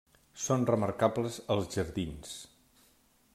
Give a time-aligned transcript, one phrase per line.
[0.45, 2.33] Són remarcables els jardins.